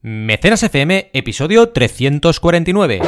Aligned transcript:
Mecenas 0.00 0.62
FM, 0.62 1.10
episodio 1.12 1.70
349. 1.70 3.00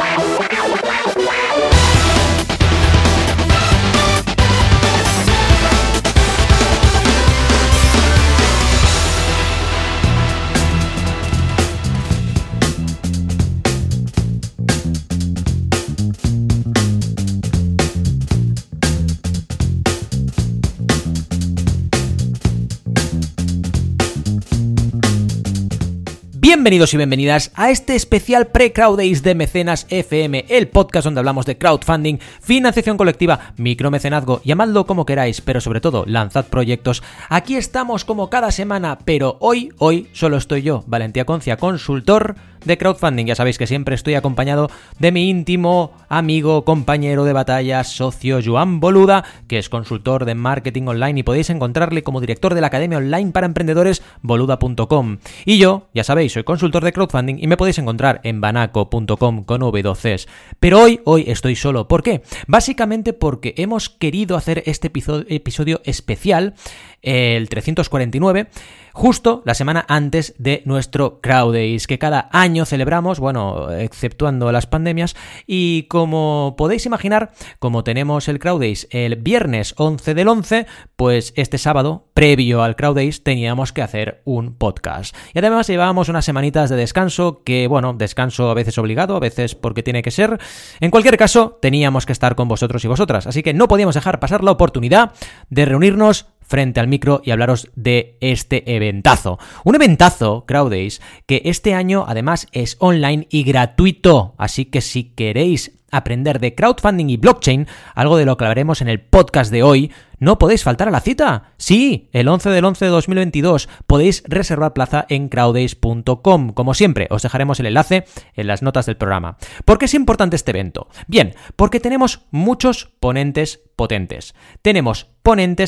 Bienvenidos 26.61 26.93
y 26.93 26.99
bienvenidas 26.99 27.53
a 27.55 27.71
este 27.71 27.95
especial 27.95 28.49
pre-Crowd 28.49 29.01
de 29.01 29.35
Mecenas 29.35 29.87
FM, 29.89 30.45
el 30.51 30.69
podcast 30.69 31.07
donde 31.07 31.21
hablamos 31.21 31.47
de 31.47 31.57
crowdfunding, 31.57 32.19
financiación 32.43 32.99
colectiva, 32.99 33.55
micromecenazgo, 33.57 34.43
llamadlo 34.45 34.85
como 34.85 35.07
queráis, 35.07 35.41
pero 35.41 35.63
sobre 35.63 35.81
todo 35.81 36.05
lanzad 36.07 36.45
proyectos. 36.45 37.03
Aquí 37.31 37.57
estamos 37.57 38.05
como 38.05 38.29
cada 38.29 38.53
semana, 38.53 38.99
pero 39.07 39.39
hoy, 39.41 39.73
hoy 39.79 40.09
solo 40.13 40.37
estoy 40.37 40.61
yo, 40.61 40.85
Valentía 40.87 41.25
Concia, 41.25 41.57
consultor 41.57 42.37
de 42.65 42.79
crowdfunding. 42.79 43.27
Ya 43.27 43.35
sabéis 43.35 43.59
que 43.59 43.67
siempre 43.67 43.95
estoy 43.95 44.15
acompañado 44.15 44.71
de 44.99 45.13
mi 45.13 45.29
íntimo 45.29 45.93
amigo, 46.09 46.65
compañero 46.65 47.25
de 47.25 47.33
batalla, 47.33 47.85
socio 47.85 48.41
Joan 48.45 48.81
Boluda, 48.81 49.25
que 49.49 49.59
es 49.59 49.69
consultor 49.69 50.25
de 50.25 50.35
marketing 50.35 50.85
online 50.87 51.21
y 51.21 51.23
podéis 51.23 51.51
encontrarle 51.51 52.03
como 52.03 52.21
director 52.21 52.55
de 52.55 52.61
la 52.61 52.69
Academia 52.69 52.99
Online 52.99 53.33
para 53.33 53.47
Emprendedores, 53.47 54.03
boluda.com. 54.23 55.19
Y 55.45 55.59
yo, 55.59 55.89
ya 55.95 56.05
sabéis, 56.05 56.33
soy 56.33 56.45
consultor 56.45 56.85
de 56.85 56.93
crowdfunding 56.93 57.37
y 57.39 57.47
me 57.47 57.57
podéis 57.57 57.79
encontrar 57.79 58.21
en 58.25 58.41
banaco.com 58.41 59.45
con 59.45 59.61
V12. 59.61 60.27
Pero 60.59 60.83
hoy, 60.83 61.01
hoy 61.05 61.25
estoy 61.27 61.57
solo. 61.57 61.89
¿Por 61.89 62.03
qué? 62.03 62.23
Básicamente 62.47 63.13
porque 63.13 63.55
hemos 63.57 63.89
querido 63.89 64.37
hacer 64.37 64.63
este 64.67 64.91
episodio 65.29 65.81
especial, 65.85 66.55
el 67.03 67.49
349, 67.49 68.49
justo 68.93 69.43
la 69.45 69.55
semana 69.55 69.85
antes 69.89 70.35
de 70.39 70.63
nuestro 70.65 71.21
Crowd 71.21 71.55
Days, 71.55 71.87
que 71.87 71.99
cada 71.99 72.29
año 72.33 72.65
celebramos, 72.65 73.21
bueno, 73.21 73.71
exceptuando 73.73 74.51
las 74.53 74.67
pandemias, 74.67 75.17
y 75.47 75.85
como 75.85 76.55
podéis 76.57 76.87
imaginar, 76.87 77.33
como 77.59 77.85
tenemos 77.85 78.29
el 78.29 78.39
Crowd 78.39 78.61
Days 78.61 78.89
el 78.91 79.17
viernes 79.17 79.75
11 79.77 80.15
del 80.15 80.29
11, 80.29 80.67
pues 80.97 81.33
este 81.37 81.59
sábado, 81.59 82.09
previo 82.15 82.63
al 82.63 82.77
Crowd 82.77 82.97
Days, 82.97 83.23
teníamos 83.23 83.73
que 83.73 83.83
hacer 83.83 84.23
un 84.25 84.55
podcast. 84.55 85.17
Y 85.35 85.39
además 85.39 85.67
llevábamos 85.67 86.09
unas 86.09 86.25
semanitas 86.25 86.71
de 86.71 86.77
descanso, 86.77 87.43
que 87.45 87.67
bueno, 87.67 87.95
descanso 87.95 88.51
a 88.51 88.55
veces 88.55 88.77
obligado, 88.79 89.17
a 89.17 89.21
veces 89.21 89.55
porque 89.55 89.83
tiene 89.83 90.03
que 90.03 90.11
ser. 90.11 90.39
En 90.81 90.91
cualquier 90.91 91.17
caso, 91.17 91.59
teníamos 91.61 92.07
que 92.07 92.13
estar 92.13 92.35
con 92.35 92.49
vosotros 92.49 92.85
y 92.85 92.89
vosotras, 92.89 93.27
así 93.27 93.43
que 93.43 93.55
no 93.55 93.69
podíamos 93.69 93.95
dejar 93.95 94.21
pasar 94.21 94.45
la 94.45 94.51
oportunidad 94.51 95.13
de 95.49 95.65
reunirnos 95.65 96.27
frente 96.51 96.81
al 96.81 96.89
micro 96.89 97.23
y 97.25 97.31
hablaros 97.31 97.71
de 97.77 98.19
este 98.21 98.75
eventazo. 98.75 99.39
Un 99.63 99.77
eventazo, 99.77 100.45
Crowdays, 100.47 101.01
que 101.27 101.43
este 101.45 101.75
año 101.75 102.05
además 102.09 102.49
es 102.51 102.77
online 102.81 103.29
y 103.31 103.45
gratuito, 103.45 104.35
así 104.37 104.65
que 104.65 104.81
si 104.81 105.05
queréis 105.05 105.81
aprender 105.93 106.41
de 106.41 106.55
crowdfunding 106.55 107.09
y 107.09 107.17
blockchain, 107.17 107.67
algo 107.95 108.17
de 108.17 108.25
lo 108.25 108.37
que 108.37 108.45
hablaremos 108.45 108.81
en 108.81 108.89
el 108.89 109.01
podcast 109.01 109.51
de 109.53 109.63
hoy, 109.63 109.93
no 110.19 110.39
podéis 110.39 110.65
faltar 110.65 110.89
a 110.89 110.91
la 110.91 111.01
cita. 111.01 111.53
Sí, 111.57 112.09
el 112.13 112.29
11 112.29 112.51
del 112.51 112.65
11 112.65 112.85
de 112.85 112.91
2022 112.91 113.69
podéis 113.87 114.23
reservar 114.27 114.73
plaza 114.73 115.07
en 115.09 115.29
crowdays.com. 115.29 116.53
Como 116.53 116.75
siempre, 116.75 117.07
os 117.11 117.23
dejaremos 117.23 117.59
el 117.61 117.67
enlace 117.67 118.05
en 118.35 118.47
las 118.47 118.63
notas 118.63 118.87
del 118.87 118.97
programa. 118.97 119.39
¿Por 119.65 119.79
qué 119.79 119.87
es 119.87 119.95
importante 119.95 120.37
este 120.37 120.51
evento? 120.51 120.89
Bien, 121.07 121.35
porque 121.57 121.81
tenemos 121.81 122.27
muchos 122.31 122.91
ponentes 123.01 123.63
potentes. 123.77 124.35
Tenemos 124.63 125.07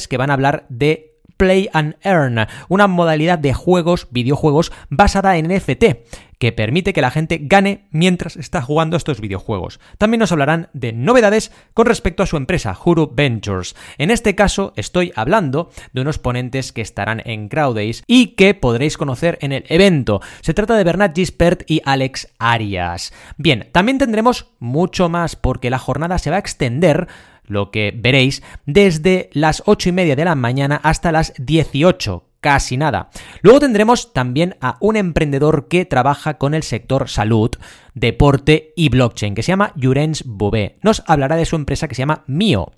que 0.09 0.17
van 0.17 0.31
a 0.31 0.35
hablar 0.35 0.67
de 0.69 1.13
Play 1.37 1.69
and 1.73 1.97
Earn, 2.03 2.47
una 2.69 2.87
modalidad 2.87 3.39
de 3.39 3.55
juegos, 3.55 4.09
videojuegos, 4.11 4.73
basada 4.91 5.37
en 5.37 5.49
NFT, 5.49 5.85
que 6.43 6.51
permite 6.51 6.93
que 6.93 7.03
la 7.03 7.13
gente 7.13 7.39
gane 7.41 7.87
mientras 7.93 8.37
está 8.37 8.63
jugando 8.63 8.97
estos 8.97 9.21
videojuegos. 9.21 9.79
También 9.97 10.19
nos 10.19 10.33
hablarán 10.33 10.71
de 10.73 10.93
novedades 10.93 11.53
con 11.73 11.87
respecto 11.87 12.25
a 12.25 12.27
su 12.27 12.37
empresa, 12.37 12.77
Huru 12.85 13.13
Ventures. 13.15 13.77
En 13.97 14.11
este 14.11 14.35
caso 14.35 14.73
estoy 14.75 15.13
hablando 15.15 15.71
de 15.93 16.01
unos 16.01 16.19
ponentes 16.19 16.73
que 16.73 16.81
estarán 16.81 17.23
en 17.27 17.49
Crowdays 17.49 18.03
y 18.09 18.35
que 18.35 18.55
podréis 18.55 18.97
conocer 18.99 19.39
en 19.41 19.53
el 19.53 19.65
evento. 19.69 20.21
Se 20.41 20.53
trata 20.53 20.77
de 20.77 20.83
Bernard 20.83 21.15
Gispert 21.15 21.63
y 21.71 21.81
Alex 21.85 22.27
Arias. 22.41 23.13
Bien, 23.37 23.69
también 23.71 23.99
tendremos 23.99 24.49
mucho 24.59 25.09
más 25.09 25.37
porque 25.37 25.71
la 25.71 25.79
jornada 25.79 26.19
se 26.19 26.31
va 26.31 26.39
a 26.39 26.41
extender 26.41 27.07
lo 27.45 27.71
que 27.71 27.95
veréis 27.97 28.43
desde 28.67 29.31
las 29.33 29.63
8 29.67 29.91
y 29.91 29.93
media 29.93 30.17
de 30.17 30.25
la 30.25 30.35
mañana 30.35 30.81
hasta 30.83 31.13
las 31.13 31.35
18 31.39 32.32
casi 32.43 32.77
nada. 32.77 33.09
Luego 33.41 33.61
tendremos 33.61 34.13
también 34.13 34.57
a 34.61 34.77
un 34.81 34.97
emprendedor 34.97 35.69
que 35.69 35.87
trabaja 35.87 36.35
con 36.35 36.53
el 36.53 36.65
sector 36.65 37.09
salud, 37.09 37.53
deporte 37.95 38.73
y 38.77 38.89
blockchain, 38.89 39.35
que 39.35 39.43
se 39.43 39.53
llama 39.53 39.73
Jurens 39.81 40.25
Bouvet. 40.25 40.79
Nos 40.83 41.03
hablará 41.07 41.37
de 41.37 41.47
su 41.47 41.57
empresa 41.57 41.89
que 41.89 41.95
se 41.95 42.03
llama 42.03 42.25
Mio. 42.27 42.73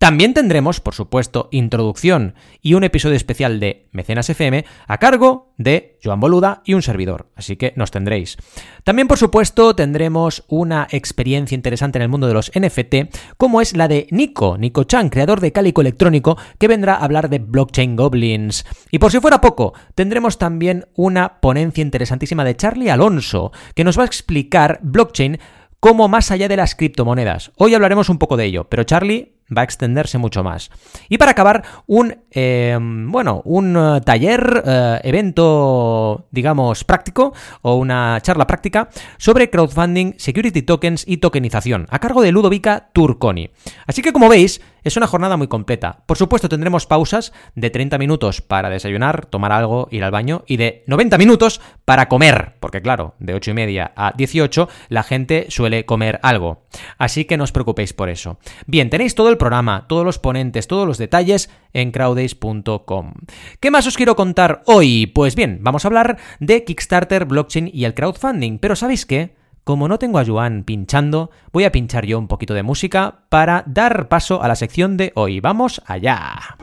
También 0.00 0.32
tendremos, 0.32 0.80
por 0.80 0.94
supuesto, 0.94 1.50
introducción 1.50 2.34
y 2.62 2.72
un 2.72 2.84
episodio 2.84 3.16
especial 3.16 3.60
de 3.60 3.86
Mecenas 3.92 4.30
FM 4.30 4.64
a 4.86 4.96
cargo 4.96 5.52
de 5.58 5.98
Joan 6.02 6.20
Boluda 6.20 6.62
y 6.64 6.72
un 6.72 6.80
servidor, 6.80 7.28
así 7.36 7.56
que 7.56 7.74
nos 7.76 7.90
tendréis. 7.90 8.38
También, 8.82 9.08
por 9.08 9.18
supuesto, 9.18 9.76
tendremos 9.76 10.42
una 10.48 10.88
experiencia 10.90 11.54
interesante 11.54 11.98
en 11.98 12.02
el 12.02 12.08
mundo 12.08 12.28
de 12.28 12.32
los 12.32 12.50
NFT, 12.58 13.14
como 13.36 13.60
es 13.60 13.76
la 13.76 13.88
de 13.88 14.06
Nico, 14.10 14.56
Nico 14.56 14.84
Chan, 14.84 15.10
creador 15.10 15.40
de 15.40 15.52
Cálico 15.52 15.82
Electrónico, 15.82 16.38
que 16.58 16.66
vendrá 16.66 16.94
a 16.94 17.04
hablar 17.04 17.28
de 17.28 17.40
blockchain 17.40 17.94
goblins. 17.94 18.64
Y 18.90 19.00
por 19.00 19.12
si 19.12 19.20
fuera 19.20 19.42
poco, 19.42 19.74
tendremos 19.94 20.38
también 20.38 20.86
una 20.94 21.42
ponencia 21.42 21.82
interesantísima 21.82 22.42
de 22.42 22.56
Charlie 22.56 22.88
Alonso, 22.88 23.52
que 23.74 23.84
nos 23.84 23.98
va 23.98 24.04
a 24.04 24.06
explicar 24.06 24.59
blockchain 24.82 25.38
como 25.80 26.08
más 26.08 26.30
allá 26.30 26.48
de 26.48 26.56
las 26.56 26.74
criptomonedas. 26.74 27.52
Hoy 27.56 27.74
hablaremos 27.74 28.10
un 28.10 28.18
poco 28.18 28.36
de 28.36 28.44
ello, 28.44 28.64
pero 28.68 28.84
Charlie 28.84 29.32
va 29.56 29.62
a 29.62 29.64
extenderse 29.64 30.18
mucho 30.18 30.44
más. 30.44 30.70
Y 31.08 31.18
para 31.18 31.32
acabar, 31.32 31.64
un, 31.86 32.18
eh, 32.30 32.78
bueno, 32.80 33.42
un 33.44 33.76
eh, 33.76 34.00
taller, 34.02 34.62
eh, 34.64 35.00
evento, 35.04 36.26
digamos, 36.30 36.84
práctico 36.84 37.32
o 37.62 37.74
una 37.74 38.20
charla 38.22 38.46
práctica 38.46 38.88
sobre 39.18 39.50
crowdfunding, 39.50 40.14
security 40.16 40.62
tokens 40.62 41.04
y 41.06 41.18
tokenización, 41.18 41.86
a 41.90 41.98
cargo 41.98 42.22
de 42.22 42.32
Ludovica 42.32 42.90
Turconi. 42.92 43.50
Así 43.86 44.02
que 44.02 44.12
como 44.12 44.28
veis, 44.28 44.60
es 44.82 44.96
una 44.96 45.06
jornada 45.06 45.36
muy 45.36 45.48
completa. 45.48 46.02
Por 46.06 46.16
supuesto, 46.16 46.48
tendremos 46.48 46.86
pausas 46.86 47.32
de 47.54 47.70
30 47.70 47.98
minutos 47.98 48.40
para 48.40 48.70
desayunar, 48.70 49.26
tomar 49.26 49.52
algo, 49.52 49.88
ir 49.90 50.04
al 50.04 50.10
baño 50.10 50.44
y 50.46 50.56
de 50.56 50.84
90 50.86 51.18
minutos 51.18 51.60
para 51.84 52.08
comer, 52.08 52.56
porque 52.60 52.82
claro, 52.82 53.14
de 53.18 53.34
8 53.34 53.50
y 53.50 53.54
media 53.54 53.92
a 53.96 54.12
18 54.16 54.68
la 54.88 55.02
gente 55.02 55.46
suele 55.50 55.84
comer 55.84 56.18
algo. 56.22 56.62
Así 56.98 57.24
que 57.24 57.36
no 57.36 57.44
os 57.44 57.52
preocupéis 57.52 57.92
por 57.92 58.08
eso. 58.08 58.38
Bien, 58.66 58.90
tenéis 58.90 59.14
todo 59.14 59.28
el 59.28 59.38
programa, 59.38 59.86
todos 59.88 60.04
los 60.04 60.18
ponentes, 60.18 60.66
todos 60.66 60.86
los 60.86 60.98
detalles 60.98 61.50
en. 61.72 63.14
¿Qué 63.60 63.70
más 63.70 63.86
os 63.86 63.96
quiero 63.96 64.16
contar 64.16 64.62
hoy? 64.66 65.06
Pues 65.06 65.34
bien, 65.34 65.58
vamos 65.62 65.84
a 65.84 65.88
hablar 65.88 66.18
de 66.40 66.64
Kickstarter, 66.64 67.24
blockchain 67.24 67.70
y 67.72 67.84
el 67.84 67.94
crowdfunding. 67.94 68.58
Pero 68.58 68.76
¿sabéis 68.76 69.06
qué? 69.06 69.36
Como 69.64 69.88
no 69.88 69.98
tengo 69.98 70.18
a 70.18 70.24
Joan 70.24 70.64
pinchando, 70.64 71.30
voy 71.52 71.64
a 71.64 71.72
pinchar 71.72 72.06
yo 72.06 72.18
un 72.18 72.28
poquito 72.28 72.54
de 72.54 72.62
música 72.62 73.20
para 73.28 73.62
dar 73.66 74.08
paso 74.08 74.42
a 74.42 74.48
la 74.48 74.56
sección 74.56 74.96
de 74.96 75.12
hoy. 75.14 75.40
¡Vamos 75.40 75.82
allá! 75.86 76.56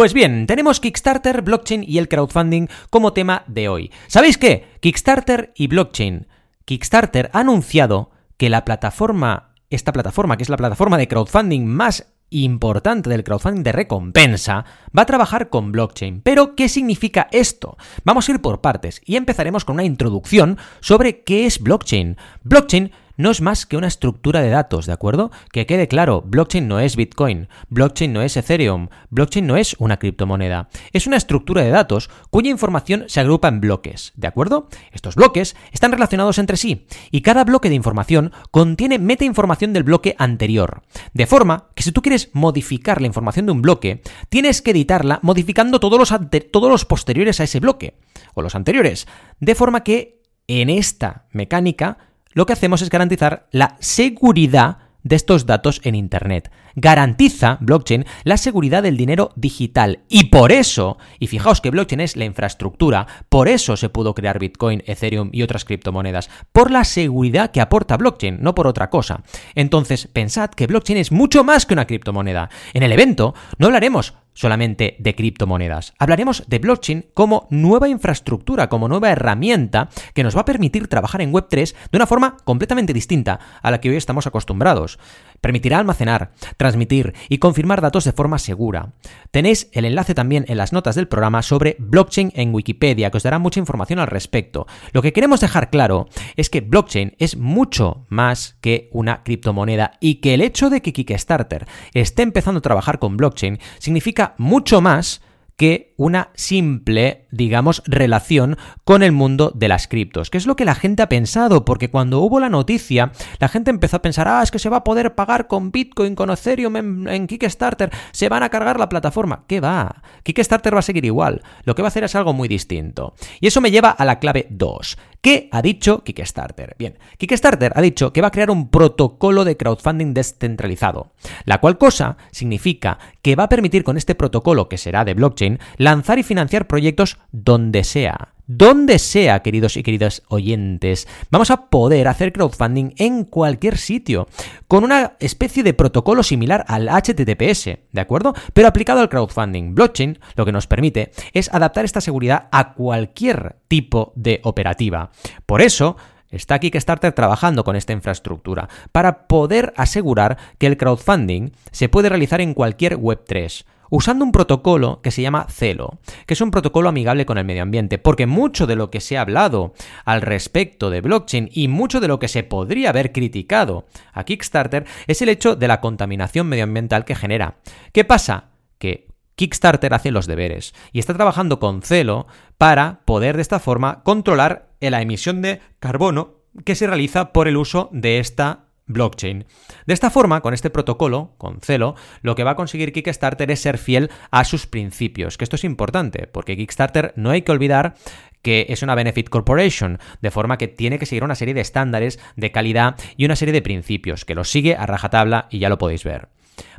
Pues 0.00 0.14
bien, 0.14 0.46
tenemos 0.46 0.80
Kickstarter, 0.80 1.42
blockchain 1.42 1.84
y 1.86 1.98
el 1.98 2.08
crowdfunding 2.08 2.68
como 2.88 3.12
tema 3.12 3.44
de 3.46 3.68
hoy. 3.68 3.90
¿Sabéis 4.06 4.38
qué? 4.38 4.66
Kickstarter 4.80 5.52
y 5.54 5.66
blockchain. 5.66 6.26
Kickstarter 6.64 7.28
ha 7.34 7.40
anunciado 7.40 8.10
que 8.38 8.48
la 8.48 8.64
plataforma, 8.64 9.52
esta 9.68 9.92
plataforma, 9.92 10.38
que 10.38 10.42
es 10.42 10.48
la 10.48 10.56
plataforma 10.56 10.96
de 10.96 11.06
crowdfunding 11.06 11.66
más 11.66 12.14
importante 12.30 13.10
del 13.10 13.24
crowdfunding 13.24 13.62
de 13.62 13.72
recompensa, 13.72 14.64
va 14.96 15.02
a 15.02 15.06
trabajar 15.06 15.50
con 15.50 15.70
blockchain. 15.70 16.22
Pero, 16.22 16.56
¿qué 16.56 16.70
significa 16.70 17.28
esto? 17.30 17.76
Vamos 18.02 18.26
a 18.26 18.32
ir 18.32 18.40
por 18.40 18.62
partes 18.62 19.02
y 19.04 19.16
empezaremos 19.16 19.66
con 19.66 19.74
una 19.74 19.84
introducción 19.84 20.56
sobre 20.80 21.24
qué 21.24 21.44
es 21.44 21.60
blockchain. 21.60 22.16
Blockchain 22.42 22.90
no 23.20 23.30
es 23.30 23.40
más 23.40 23.66
que 23.66 23.76
una 23.76 23.86
estructura 23.86 24.40
de 24.40 24.50
datos, 24.50 24.86
¿de 24.86 24.92
acuerdo? 24.92 25.30
Que 25.52 25.66
quede 25.66 25.88
claro, 25.88 26.22
blockchain 26.26 26.66
no 26.66 26.80
es 26.80 26.96
Bitcoin, 26.96 27.48
blockchain 27.68 28.12
no 28.12 28.22
es 28.22 28.36
Ethereum, 28.36 28.88
blockchain 29.10 29.46
no 29.46 29.56
es 29.56 29.76
una 29.78 29.98
criptomoneda. 29.98 30.68
Es 30.92 31.06
una 31.06 31.16
estructura 31.16 31.62
de 31.62 31.70
datos 31.70 32.10
cuya 32.30 32.50
información 32.50 33.04
se 33.08 33.20
agrupa 33.20 33.48
en 33.48 33.60
bloques, 33.60 34.12
¿de 34.16 34.26
acuerdo? 34.26 34.68
Estos 34.92 35.14
bloques 35.14 35.56
están 35.72 35.92
relacionados 35.92 36.38
entre 36.38 36.56
sí 36.56 36.86
y 37.10 37.20
cada 37.20 37.44
bloque 37.44 37.68
de 37.68 37.74
información 37.74 38.32
contiene 38.50 38.98
metainformación 38.98 39.72
del 39.72 39.82
bloque 39.82 40.14
anterior. 40.18 40.82
De 41.12 41.26
forma 41.26 41.68
que 41.74 41.82
si 41.82 41.92
tú 41.92 42.02
quieres 42.02 42.30
modificar 42.32 43.00
la 43.00 43.06
información 43.06 43.46
de 43.46 43.52
un 43.52 43.62
bloque, 43.62 44.02
tienes 44.28 44.62
que 44.62 44.70
editarla 44.70 45.20
modificando 45.22 45.80
todos 45.80 45.98
los, 45.98 46.14
todos 46.50 46.70
los 46.70 46.84
posteriores 46.84 47.40
a 47.40 47.44
ese 47.44 47.60
bloque, 47.60 47.94
o 48.34 48.42
los 48.42 48.54
anteriores, 48.54 49.06
de 49.40 49.54
forma 49.54 49.82
que 49.82 50.22
en 50.46 50.70
esta 50.70 51.26
mecánica 51.32 51.98
lo 52.32 52.46
que 52.46 52.52
hacemos 52.52 52.82
es 52.82 52.90
garantizar 52.90 53.48
la 53.50 53.76
seguridad 53.80 54.78
de 55.02 55.16
estos 55.16 55.46
datos 55.46 55.80
en 55.84 55.94
Internet. 55.94 56.50
Garantiza 56.76 57.58
blockchain 57.60 58.04
la 58.24 58.36
seguridad 58.36 58.82
del 58.82 58.96
dinero 58.96 59.32
digital. 59.34 60.00
Y 60.08 60.24
por 60.24 60.52
eso, 60.52 60.98
y 61.18 61.26
fijaos 61.26 61.60
que 61.60 61.70
blockchain 61.70 62.00
es 62.00 62.16
la 62.16 62.24
infraestructura, 62.24 63.06
por 63.28 63.48
eso 63.48 63.76
se 63.76 63.88
pudo 63.88 64.14
crear 64.14 64.38
Bitcoin, 64.38 64.82
Ethereum 64.86 65.30
y 65.32 65.42
otras 65.42 65.64
criptomonedas. 65.64 66.30
Por 66.52 66.70
la 66.70 66.84
seguridad 66.84 67.50
que 67.50 67.60
aporta 67.60 67.96
blockchain, 67.96 68.38
no 68.40 68.54
por 68.54 68.66
otra 68.66 68.90
cosa. 68.90 69.22
Entonces, 69.54 70.06
pensad 70.06 70.50
que 70.50 70.66
blockchain 70.66 70.98
es 70.98 71.12
mucho 71.12 71.44
más 71.44 71.66
que 71.66 71.74
una 71.74 71.86
criptomoneda. 71.86 72.50
En 72.74 72.82
el 72.82 72.92
evento 72.92 73.34
no 73.58 73.66
hablaremos 73.66 74.14
solamente 74.40 74.96
de 74.98 75.14
criptomonedas. 75.14 75.92
Hablaremos 75.98 76.44
de 76.46 76.58
blockchain 76.58 77.06
como 77.12 77.46
nueva 77.50 77.90
infraestructura, 77.90 78.70
como 78.70 78.88
nueva 78.88 79.10
herramienta 79.10 79.90
que 80.14 80.24
nos 80.24 80.34
va 80.34 80.40
a 80.40 80.44
permitir 80.46 80.88
trabajar 80.88 81.20
en 81.20 81.30
Web3 81.30 81.74
de 81.92 81.96
una 81.98 82.06
forma 82.06 82.38
completamente 82.44 82.94
distinta 82.94 83.38
a 83.60 83.70
la 83.70 83.80
que 83.80 83.90
hoy 83.90 83.96
estamos 83.96 84.26
acostumbrados. 84.26 84.98
Permitirá 85.40 85.78
almacenar, 85.78 86.32
transmitir 86.56 87.14
y 87.28 87.38
confirmar 87.38 87.80
datos 87.80 88.04
de 88.04 88.12
forma 88.12 88.38
segura. 88.38 88.92
Tenéis 89.30 89.68
el 89.72 89.84
enlace 89.84 90.14
también 90.14 90.44
en 90.48 90.56
las 90.56 90.72
notas 90.72 90.94
del 90.94 91.08
programa 91.08 91.42
sobre 91.42 91.76
blockchain 91.78 92.32
en 92.34 92.54
Wikipedia, 92.54 93.10
que 93.10 93.16
os 93.16 93.22
dará 93.22 93.38
mucha 93.38 93.60
información 93.60 93.98
al 93.98 94.06
respecto. 94.06 94.66
Lo 94.92 95.02
que 95.02 95.12
queremos 95.12 95.40
dejar 95.40 95.70
claro 95.70 96.08
es 96.36 96.50
que 96.50 96.60
blockchain 96.60 97.14
es 97.18 97.36
mucho 97.36 98.06
más 98.08 98.56
que 98.60 98.88
una 98.92 99.22
criptomoneda 99.22 99.92
y 100.00 100.16
que 100.16 100.34
el 100.34 100.42
hecho 100.42 100.70
de 100.70 100.82
que 100.82 100.92
Kickstarter 100.92 101.66
esté 101.94 102.22
empezando 102.22 102.58
a 102.58 102.62
trabajar 102.62 102.98
con 102.98 103.16
blockchain 103.16 103.58
significa 103.78 104.34
mucho 104.38 104.80
más 104.80 105.22
que 105.56 105.89
una 106.00 106.30
simple, 106.34 107.26
digamos, 107.30 107.82
relación 107.84 108.56
con 108.84 109.02
el 109.02 109.12
mundo 109.12 109.52
de 109.54 109.68
las 109.68 109.86
criptos, 109.86 110.30
que 110.30 110.38
es 110.38 110.46
lo 110.46 110.56
que 110.56 110.64
la 110.64 110.74
gente 110.74 111.02
ha 111.02 111.10
pensado, 111.10 111.66
porque 111.66 111.90
cuando 111.90 112.20
hubo 112.20 112.40
la 112.40 112.48
noticia, 112.48 113.12
la 113.38 113.48
gente 113.48 113.68
empezó 113.68 113.98
a 113.98 114.02
pensar, 114.02 114.26
ah, 114.26 114.42
es 114.42 114.50
que 114.50 114.58
se 114.58 114.70
va 114.70 114.78
a 114.78 114.84
poder 114.84 115.14
pagar 115.14 115.46
con 115.46 115.70
Bitcoin, 115.70 116.14
con 116.14 116.30
Ethereum 116.30 117.06
en, 117.06 117.26
Kickstarter, 117.26 117.90
se 118.12 118.30
van 118.30 118.42
a 118.42 118.48
cargar 118.48 118.80
la 118.80 118.88
plataforma. 118.88 119.44
¿Qué 119.46 119.60
va? 119.60 120.02
Kickstarter 120.22 120.74
va 120.74 120.78
a 120.78 120.82
seguir 120.82 121.04
igual, 121.04 121.42
lo 121.64 121.74
que 121.74 121.82
va 121.82 121.88
a 121.88 121.90
hacer 121.90 122.04
es 122.04 122.14
algo 122.14 122.32
muy 122.32 122.48
distinto. 122.48 123.12
Y 123.38 123.48
eso 123.48 123.60
me 123.60 123.70
lleva 123.70 123.90
a 123.90 124.06
la 124.06 124.20
clave 124.20 124.46
2. 124.48 124.96
¿Qué 125.20 125.50
ha 125.52 125.60
dicho 125.60 126.02
Kickstarter? 126.02 126.76
Bien, 126.78 126.98
Kickstarter 127.18 127.74
ha 127.76 127.82
dicho 127.82 128.10
que 128.14 128.22
va 128.22 128.28
a 128.28 128.30
crear 128.30 128.50
un 128.50 128.70
protocolo 128.70 129.44
de 129.44 129.58
crowdfunding 129.58 130.14
descentralizado, 130.14 131.12
la 131.44 131.60
cual 131.60 131.76
cosa 131.76 132.16
significa 132.30 132.98
que 133.20 133.36
va 133.36 133.44
a 133.44 133.48
permitir 133.50 133.84
con 133.84 133.98
este 133.98 134.14
protocolo, 134.14 134.70
que 134.70 134.78
será 134.78 135.04
de 135.04 135.12
blockchain, 135.12 135.58
lanzar 135.90 136.20
y 136.20 136.22
financiar 136.22 136.68
proyectos 136.68 137.18
donde 137.32 137.82
sea. 137.82 138.28
Donde 138.46 139.00
sea, 139.00 139.42
queridos 139.42 139.76
y 139.76 139.82
queridas 139.82 140.22
oyentes, 140.28 141.08
vamos 141.30 141.50
a 141.50 141.68
poder 141.68 142.06
hacer 142.06 142.32
crowdfunding 142.32 142.94
en 142.96 143.24
cualquier 143.24 143.76
sitio, 143.76 144.28
con 144.68 144.84
una 144.84 145.14
especie 145.18 145.64
de 145.64 145.74
protocolo 145.74 146.22
similar 146.22 146.64
al 146.68 146.88
HTTPS, 146.88 147.64
¿de 147.90 148.00
acuerdo? 148.00 148.34
Pero 148.52 148.68
aplicado 148.68 149.00
al 149.00 149.08
crowdfunding. 149.08 149.74
Blockchain 149.74 150.18
lo 150.36 150.44
que 150.44 150.52
nos 150.52 150.68
permite 150.68 151.10
es 151.32 151.52
adaptar 151.52 151.84
esta 151.84 152.00
seguridad 152.00 152.48
a 152.52 152.74
cualquier 152.74 153.56
tipo 153.66 154.12
de 154.14 154.40
operativa. 154.44 155.10
Por 155.44 155.60
eso, 155.60 155.96
Está 156.30 156.60
Kickstarter 156.60 157.12
trabajando 157.12 157.64
con 157.64 157.74
esta 157.74 157.92
infraestructura 157.92 158.68
para 158.92 159.26
poder 159.26 159.72
asegurar 159.76 160.38
que 160.58 160.68
el 160.68 160.76
crowdfunding 160.76 161.50
se 161.72 161.88
puede 161.88 162.08
realizar 162.08 162.40
en 162.40 162.54
cualquier 162.54 162.96
Web3 162.98 163.64
usando 163.90 164.24
un 164.24 164.32
protocolo 164.32 165.00
que 165.02 165.10
se 165.10 165.22
llama 165.22 165.46
Celo, 165.50 165.98
que 166.26 166.34
es 166.34 166.40
un 166.40 166.50
protocolo 166.50 166.88
amigable 166.88 167.26
con 167.26 167.36
el 167.36 167.44
medio 167.44 167.62
ambiente, 167.62 167.98
porque 167.98 168.26
mucho 168.26 168.66
de 168.66 168.76
lo 168.76 168.90
que 168.90 169.00
se 169.00 169.18
ha 169.18 169.22
hablado 169.22 169.74
al 170.04 170.22
respecto 170.22 170.88
de 170.88 171.00
blockchain 171.00 171.50
y 171.52 171.68
mucho 171.68 172.00
de 172.00 172.08
lo 172.08 172.18
que 172.18 172.28
se 172.28 172.42
podría 172.42 172.90
haber 172.90 173.12
criticado 173.12 173.86
a 174.12 174.24
Kickstarter 174.24 174.86
es 175.06 175.20
el 175.20 175.28
hecho 175.28 175.56
de 175.56 175.68
la 175.68 175.80
contaminación 175.80 176.48
medioambiental 176.48 177.04
que 177.04 177.14
genera. 177.14 177.56
¿Qué 177.92 178.04
pasa? 178.04 178.50
Que 178.78 179.08
Kickstarter 179.34 179.94
hace 179.94 180.10
los 180.10 180.26
deberes 180.26 180.74
y 180.92 180.98
está 180.98 181.14
trabajando 181.14 181.58
con 181.58 181.82
Celo 181.82 182.26
para 182.58 183.00
poder 183.04 183.36
de 183.36 183.42
esta 183.42 183.58
forma 183.58 184.02
controlar 184.02 184.70
la 184.80 185.02
emisión 185.02 185.42
de 185.42 185.60
carbono 185.78 186.40
que 186.64 186.74
se 186.74 186.86
realiza 186.86 187.32
por 187.32 187.48
el 187.48 187.56
uso 187.56 187.88
de 187.92 188.18
esta 188.18 188.69
blockchain. 188.92 189.44
De 189.86 189.94
esta 189.94 190.10
forma, 190.10 190.40
con 190.40 190.54
este 190.54 190.70
protocolo, 190.70 191.34
con 191.38 191.60
Celo, 191.60 191.94
lo 192.22 192.34
que 192.34 192.44
va 192.44 192.52
a 192.52 192.56
conseguir 192.56 192.92
Kickstarter 192.92 193.50
es 193.50 193.60
ser 193.60 193.78
fiel 193.78 194.10
a 194.30 194.44
sus 194.44 194.66
principios, 194.66 195.38
que 195.38 195.44
esto 195.44 195.56
es 195.56 195.64
importante, 195.64 196.26
porque 196.26 196.56
Kickstarter 196.56 197.12
no 197.16 197.30
hay 197.30 197.42
que 197.42 197.52
olvidar 197.52 197.94
que 198.42 198.66
es 198.70 198.82
una 198.82 198.94
Benefit 198.94 199.28
Corporation, 199.28 199.98
de 200.22 200.30
forma 200.30 200.56
que 200.56 200.68
tiene 200.68 200.98
que 200.98 201.06
seguir 201.06 201.24
una 201.24 201.34
serie 201.34 201.54
de 201.54 201.60
estándares 201.60 202.18
de 202.36 202.52
calidad 202.52 202.96
y 203.16 203.24
una 203.26 203.36
serie 203.36 203.52
de 203.52 203.62
principios, 203.62 204.24
que 204.24 204.34
los 204.34 204.50
sigue 204.50 204.76
a 204.76 204.86
rajatabla 204.86 205.46
y 205.50 205.58
ya 205.58 205.68
lo 205.68 205.78
podéis 205.78 206.04
ver. 206.04 206.28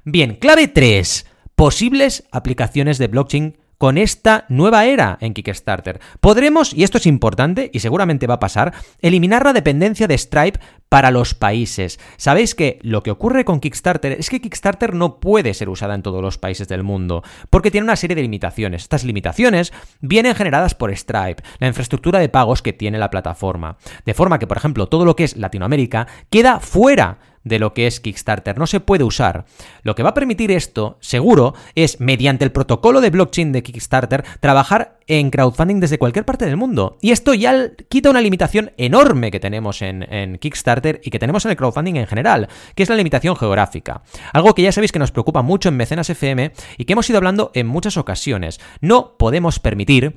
Bien, 0.03 0.35
clave 0.35 0.67
3. 0.67 1.27
Posibles 1.55 2.23
aplicaciones 2.31 2.97
de 2.97 3.07
blockchain 3.07 3.57
con 3.81 3.97
esta 3.97 4.45
nueva 4.47 4.85
era 4.85 5.17
en 5.21 5.33
Kickstarter. 5.33 5.99
Podremos, 6.19 6.71
y 6.71 6.83
esto 6.83 6.99
es 6.99 7.07
importante 7.07 7.71
y 7.73 7.79
seguramente 7.79 8.27
va 8.27 8.35
a 8.35 8.39
pasar, 8.39 8.75
eliminar 8.99 9.43
la 9.43 9.53
dependencia 9.53 10.07
de 10.07 10.15
Stripe 10.19 10.59
para 10.87 11.09
los 11.09 11.33
países. 11.33 11.99
Sabéis 12.15 12.53
que 12.53 12.77
lo 12.83 13.01
que 13.01 13.09
ocurre 13.09 13.43
con 13.43 13.59
Kickstarter 13.59 14.11
es 14.11 14.29
que 14.29 14.39
Kickstarter 14.39 14.93
no 14.93 15.19
puede 15.19 15.55
ser 15.55 15.67
usada 15.67 15.95
en 15.95 16.03
todos 16.03 16.21
los 16.21 16.37
países 16.37 16.67
del 16.67 16.83
mundo, 16.83 17.23
porque 17.49 17.71
tiene 17.71 17.85
una 17.85 17.95
serie 17.95 18.15
de 18.15 18.21
limitaciones. 18.21 18.83
Estas 18.83 19.03
limitaciones 19.03 19.73
vienen 19.99 20.35
generadas 20.35 20.75
por 20.75 20.95
Stripe, 20.95 21.41
la 21.57 21.67
infraestructura 21.67 22.19
de 22.19 22.29
pagos 22.29 22.61
que 22.61 22.73
tiene 22.73 22.99
la 22.99 23.09
plataforma. 23.09 23.77
De 24.05 24.13
forma 24.13 24.37
que, 24.37 24.45
por 24.45 24.57
ejemplo, 24.57 24.89
todo 24.89 25.05
lo 25.05 25.15
que 25.15 25.23
es 25.23 25.37
Latinoamérica 25.37 26.05
queda 26.29 26.59
fuera 26.59 27.17
de 27.43 27.59
lo 27.59 27.73
que 27.73 27.87
es 27.87 27.99
Kickstarter. 27.99 28.57
No 28.57 28.67
se 28.67 28.79
puede 28.79 29.03
usar. 29.03 29.45
Lo 29.83 29.95
que 29.95 30.03
va 30.03 30.09
a 30.09 30.13
permitir 30.13 30.51
esto, 30.51 30.97
seguro, 30.99 31.53
es 31.75 31.99
mediante 31.99 32.45
el 32.45 32.51
protocolo 32.51 33.01
de 33.01 33.09
blockchain 33.09 33.51
de 33.51 33.63
Kickstarter, 33.63 34.23
trabajar 34.39 34.99
en 35.07 35.29
crowdfunding 35.29 35.79
desde 35.79 35.97
cualquier 35.97 36.25
parte 36.25 36.45
del 36.45 36.57
mundo. 36.57 36.97
Y 37.01 37.11
esto 37.11 37.33
ya 37.33 37.71
quita 37.89 38.09
una 38.09 38.21
limitación 38.21 38.71
enorme 38.77 39.31
que 39.31 39.39
tenemos 39.39 39.81
en, 39.81 40.03
en, 40.13 40.37
Kickstarter 40.37 41.01
y 41.03 41.09
que 41.09 41.19
tenemos 41.19 41.43
en 41.45 41.51
el 41.51 41.57
crowdfunding 41.57 41.95
en 41.95 42.07
general, 42.07 42.47
que 42.75 42.83
es 42.83 42.89
la 42.89 42.95
limitación 42.95 43.35
geográfica. 43.35 44.03
Algo 44.33 44.55
que 44.55 44.61
ya 44.61 44.71
sabéis 44.71 44.91
que 44.91 44.99
nos 44.99 45.11
preocupa 45.11 45.41
mucho 45.41 45.69
en 45.69 45.77
Mecenas 45.77 46.09
FM 46.09 46.53
y 46.77 46.85
que 46.85 46.93
hemos 46.93 47.09
ido 47.09 47.17
hablando 47.17 47.51
en 47.53 47.67
muchas 47.67 47.97
ocasiones. 47.97 48.59
No 48.79 49.17
podemos 49.17 49.59
permitir 49.59 50.15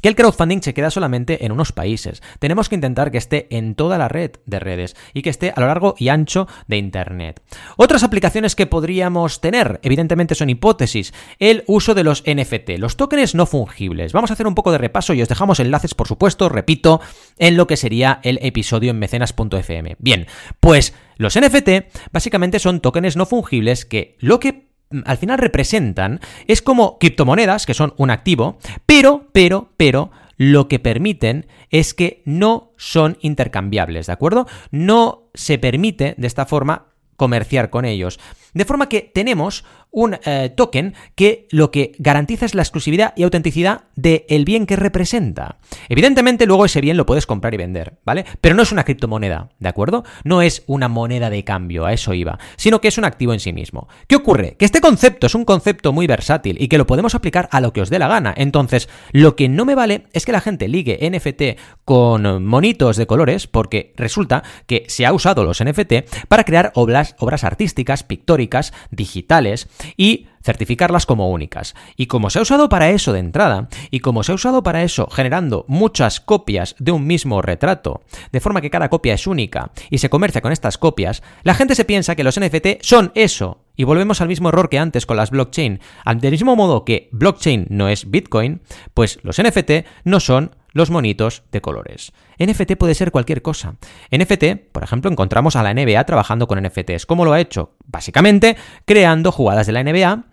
que 0.00 0.08
el 0.08 0.16
crowdfunding 0.16 0.62
se 0.62 0.74
queda 0.74 0.90
solamente 0.90 1.44
en 1.44 1.52
unos 1.52 1.72
países. 1.72 2.22
Tenemos 2.38 2.68
que 2.68 2.74
intentar 2.74 3.10
que 3.10 3.18
esté 3.18 3.46
en 3.50 3.74
toda 3.74 3.98
la 3.98 4.08
red 4.08 4.32
de 4.46 4.58
redes 4.58 4.96
y 5.14 5.22
que 5.22 5.30
esté 5.30 5.52
a 5.54 5.60
lo 5.60 5.66
largo 5.66 5.94
y 5.98 6.08
ancho 6.08 6.48
de 6.66 6.76
Internet. 6.76 7.42
Otras 7.76 8.02
aplicaciones 8.02 8.54
que 8.54 8.66
podríamos 8.66 9.40
tener, 9.40 9.80
evidentemente 9.82 10.34
son 10.34 10.50
hipótesis, 10.50 11.12
el 11.38 11.64
uso 11.66 11.94
de 11.94 12.04
los 12.04 12.22
NFT, 12.26 12.78
los 12.78 12.96
tokens 12.96 13.34
no 13.34 13.46
fungibles. 13.46 14.12
Vamos 14.12 14.30
a 14.30 14.34
hacer 14.34 14.46
un 14.46 14.54
poco 14.54 14.72
de 14.72 14.78
repaso 14.78 15.14
y 15.14 15.22
os 15.22 15.28
dejamos 15.28 15.60
enlaces, 15.60 15.94
por 15.94 16.08
supuesto, 16.08 16.48
repito, 16.48 17.00
en 17.38 17.56
lo 17.56 17.66
que 17.66 17.76
sería 17.76 18.20
el 18.22 18.38
episodio 18.42 18.90
en 18.90 18.98
mecenas.fm. 18.98 19.96
Bien, 19.98 20.26
pues 20.60 20.94
los 21.16 21.38
NFT 21.38 21.70
básicamente 22.12 22.58
son 22.58 22.80
tokens 22.80 23.16
no 23.16 23.26
fungibles 23.26 23.84
que 23.84 24.16
lo 24.20 24.38
que 24.38 24.65
al 25.04 25.16
final 25.18 25.38
representan 25.38 26.20
es 26.46 26.62
como 26.62 26.98
criptomonedas, 26.98 27.66
que 27.66 27.74
son 27.74 27.94
un 27.96 28.10
activo, 28.10 28.58
pero, 28.86 29.28
pero, 29.32 29.70
pero, 29.76 30.10
lo 30.36 30.68
que 30.68 30.78
permiten 30.78 31.46
es 31.70 31.94
que 31.94 32.22
no 32.24 32.72
son 32.76 33.16
intercambiables, 33.20 34.06
¿de 34.06 34.12
acuerdo? 34.12 34.46
No 34.70 35.30
se 35.34 35.58
permite 35.58 36.14
de 36.18 36.26
esta 36.26 36.46
forma 36.46 36.88
comerciar 37.16 37.70
con 37.70 37.84
ellos. 37.84 38.20
De 38.52 38.64
forma 38.64 38.88
que 38.88 39.00
tenemos 39.00 39.64
un 39.96 40.18
eh, 40.26 40.52
token 40.54 40.94
que 41.14 41.48
lo 41.50 41.70
que 41.70 41.92
garantiza 41.98 42.44
es 42.44 42.54
la 42.54 42.60
exclusividad 42.60 43.14
y 43.16 43.22
autenticidad 43.22 43.84
del 43.96 44.44
bien 44.44 44.66
que 44.66 44.76
representa. 44.76 45.56
Evidentemente 45.88 46.44
luego 46.44 46.66
ese 46.66 46.82
bien 46.82 46.98
lo 46.98 47.06
puedes 47.06 47.24
comprar 47.24 47.54
y 47.54 47.56
vender, 47.56 47.94
¿vale? 48.04 48.26
Pero 48.42 48.54
no 48.54 48.62
es 48.62 48.72
una 48.72 48.84
criptomoneda, 48.84 49.48
¿de 49.58 49.68
acuerdo? 49.70 50.04
No 50.22 50.42
es 50.42 50.64
una 50.66 50.88
moneda 50.88 51.30
de 51.30 51.44
cambio, 51.44 51.86
a 51.86 51.94
eso 51.94 52.12
iba, 52.12 52.38
sino 52.56 52.82
que 52.82 52.88
es 52.88 52.98
un 52.98 53.06
activo 53.06 53.32
en 53.32 53.40
sí 53.40 53.54
mismo. 53.54 53.88
¿Qué 54.06 54.16
ocurre? 54.16 54.56
Que 54.58 54.66
este 54.66 54.82
concepto 54.82 55.28
es 55.28 55.34
un 55.34 55.46
concepto 55.46 55.94
muy 55.94 56.06
versátil 56.06 56.58
y 56.60 56.68
que 56.68 56.76
lo 56.76 56.86
podemos 56.86 57.14
aplicar 57.14 57.48
a 57.50 57.62
lo 57.62 57.72
que 57.72 57.80
os 57.80 57.88
dé 57.88 57.98
la 57.98 58.08
gana. 58.08 58.34
Entonces, 58.36 58.90
lo 59.12 59.34
que 59.34 59.48
no 59.48 59.64
me 59.64 59.74
vale 59.74 60.08
es 60.12 60.26
que 60.26 60.32
la 60.32 60.42
gente 60.42 60.68
ligue 60.68 60.98
NFT 61.10 61.58
con 61.86 62.44
monitos 62.44 62.98
de 62.98 63.06
colores 63.06 63.46
porque 63.46 63.94
resulta 63.96 64.42
que 64.66 64.84
se 64.88 65.06
ha 65.06 65.14
usado 65.14 65.42
los 65.42 65.64
NFT 65.64 66.26
para 66.28 66.44
crear 66.44 66.72
obras, 66.74 67.16
obras 67.18 67.44
artísticas, 67.44 68.02
pictóricas, 68.02 68.74
digitales, 68.90 69.68
y 69.96 70.26
certificarlas 70.42 71.06
como 71.06 71.30
únicas. 71.30 71.74
Y 71.96 72.06
como 72.06 72.30
se 72.30 72.38
ha 72.38 72.42
usado 72.42 72.68
para 72.68 72.90
eso 72.90 73.12
de 73.12 73.18
entrada, 73.18 73.68
y 73.90 74.00
como 74.00 74.22
se 74.22 74.32
ha 74.32 74.36
usado 74.36 74.62
para 74.62 74.82
eso 74.82 75.08
generando 75.10 75.64
muchas 75.68 76.20
copias 76.20 76.76
de 76.78 76.92
un 76.92 77.06
mismo 77.06 77.42
retrato, 77.42 78.02
de 78.32 78.40
forma 78.40 78.60
que 78.60 78.70
cada 78.70 78.88
copia 78.88 79.14
es 79.14 79.26
única, 79.26 79.72
y 79.90 79.98
se 79.98 80.08
comercia 80.08 80.40
con 80.40 80.52
estas 80.52 80.78
copias, 80.78 81.22
la 81.42 81.54
gente 81.54 81.74
se 81.74 81.84
piensa 81.84 82.14
que 82.14 82.24
los 82.24 82.38
NFT 82.38 82.82
son 82.82 83.10
eso. 83.14 83.60
Y 83.76 83.84
volvemos 83.84 84.20
al 84.20 84.28
mismo 84.28 84.48
error 84.48 84.70
que 84.70 84.78
antes 84.78 85.04
con 85.04 85.18
las 85.18 85.30
blockchain. 85.30 85.80
Del 86.16 86.30
mismo 86.30 86.56
modo 86.56 86.84
que 86.84 87.10
blockchain 87.12 87.66
no 87.68 87.88
es 87.88 88.10
Bitcoin, 88.10 88.62
pues 88.94 89.18
los 89.22 89.42
NFT 89.42 89.84
no 90.04 90.20
son 90.20 90.56
los 90.76 90.90
monitos 90.90 91.42
de 91.50 91.62
colores. 91.62 92.12
NFT 92.38 92.76
puede 92.76 92.94
ser 92.94 93.10
cualquier 93.10 93.40
cosa. 93.40 93.76
NFT, 94.10 94.70
por 94.72 94.84
ejemplo, 94.84 95.10
encontramos 95.10 95.56
a 95.56 95.62
la 95.62 95.72
NBA 95.72 96.04
trabajando 96.04 96.46
con 96.46 96.62
NFTs. 96.62 97.06
¿Cómo 97.06 97.24
lo 97.24 97.32
ha 97.32 97.40
hecho? 97.40 97.76
Básicamente 97.86 98.58
creando 98.84 99.32
jugadas 99.32 99.66
de 99.66 99.72
la 99.72 99.82
NBA, 99.82 100.24